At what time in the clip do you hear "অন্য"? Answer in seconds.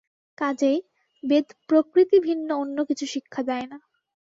2.55-2.77